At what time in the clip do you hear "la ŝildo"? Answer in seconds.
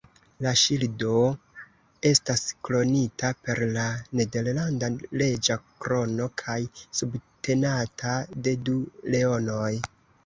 0.43-1.17